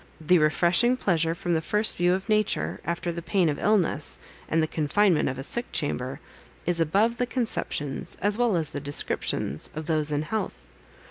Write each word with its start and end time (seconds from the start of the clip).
The 0.19 0.39
refreshing 0.39 0.97
pleasure 0.97 1.35
from 1.35 1.53
the 1.53 1.61
first 1.61 1.95
view 1.95 2.15
of 2.15 2.27
nature, 2.27 2.81
after 2.83 3.11
the 3.11 3.21
pain 3.21 3.49
of 3.49 3.59
illness, 3.59 4.17
and 4.49 4.59
the 4.59 4.65
confinement 4.67 5.29
of 5.29 5.37
a 5.37 5.43
sick 5.43 5.71
chamber, 5.71 6.19
is 6.65 6.81
above 6.81 7.17
the 7.17 7.27
conceptions, 7.27 8.17
as 8.19 8.35
well 8.35 8.55
as 8.55 8.71
the 8.71 8.81
descriptions, 8.81 9.69
of 9.75 9.85
those 9.85 10.11
in 10.11 10.23
health. 10.23 10.65